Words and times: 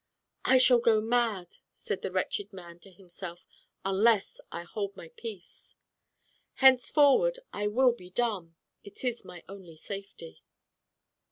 "I 0.45 0.57
shall 0.57 0.79
go 0.79 0.99
mad," 0.99 1.57
said 1.75 2.01
the 2.01 2.09
wretched 2.09 2.51
man 2.51 2.79
to 2.79 2.89
himself, 2.89 3.45
'*unless 3.85 4.41
I 4.51 4.63
hold 4.63 4.95
my 4.97 5.09
peace. 5.09 5.75
Henceforward 6.55 7.37
I 7.53 7.67
will 7.67 7.91
be 7.91 8.09
dumb. 8.09 8.55
It 8.83 9.03
is 9.03 9.23
my 9.23 9.43
only 9.47 9.75
safety. 9.75 10.43